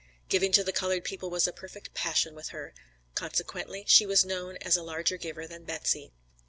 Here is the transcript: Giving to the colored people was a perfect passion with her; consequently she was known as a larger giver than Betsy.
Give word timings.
Giving 0.29 0.51
to 0.53 0.63
the 0.63 0.71
colored 0.71 1.03
people 1.03 1.29
was 1.29 1.47
a 1.47 1.53
perfect 1.53 1.93
passion 1.93 2.33
with 2.33 2.47
her; 2.47 2.73
consequently 3.13 3.83
she 3.85 4.07
was 4.07 4.25
known 4.25 4.57
as 4.57 4.75
a 4.75 4.81
larger 4.81 5.17
giver 5.17 5.45
than 5.45 5.63
Betsy. 5.63 6.11